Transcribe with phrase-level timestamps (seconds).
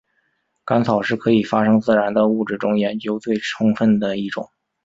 [0.65, 4.49] 干草是可以发生自燃的物质中研究最充分的一种。